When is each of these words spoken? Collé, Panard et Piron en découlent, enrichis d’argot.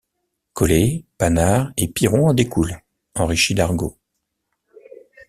Collé, 0.53 1.05
Panard 1.19 1.73
et 1.77 1.87
Piron 1.87 2.29
en 2.29 2.33
découlent, 2.33 2.79
enrichis 3.13 3.53
d’argot. 3.53 3.99